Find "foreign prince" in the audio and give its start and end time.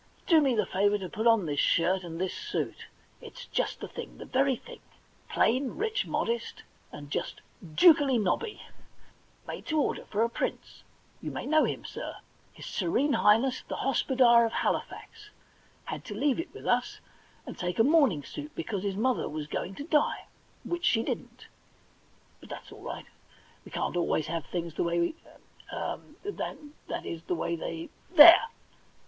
10.29-10.83